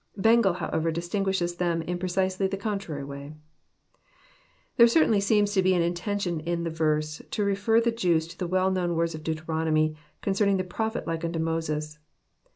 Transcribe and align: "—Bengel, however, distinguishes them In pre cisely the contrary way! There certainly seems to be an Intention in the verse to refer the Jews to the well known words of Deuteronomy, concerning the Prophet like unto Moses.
"—Bengel, 0.27 0.53
however, 0.53 0.89
distinguishes 0.89 1.57
them 1.57 1.83
In 1.83 1.99
pre 1.99 2.09
cisely 2.09 2.47
the 2.49 2.57
contrary 2.57 3.03
way! 3.03 3.33
There 4.77 4.87
certainly 4.87 5.19
seems 5.19 5.53
to 5.53 5.61
be 5.61 5.75
an 5.75 5.83
Intention 5.83 6.39
in 6.39 6.63
the 6.63 6.71
verse 6.71 7.21
to 7.29 7.43
refer 7.43 7.79
the 7.79 7.91
Jews 7.91 8.25
to 8.29 8.37
the 8.39 8.47
well 8.47 8.71
known 8.71 8.95
words 8.95 9.13
of 9.13 9.23
Deuteronomy, 9.23 9.95
concerning 10.23 10.57
the 10.57 10.63
Prophet 10.63 11.05
like 11.05 11.23
unto 11.23 11.37
Moses. 11.37 11.99